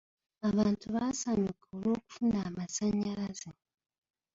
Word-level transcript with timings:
Abantu 0.49 0.85
baasanyuka 0.95 1.65
olw'okufuna 1.73 2.37
amasanyalaze. 2.49 3.49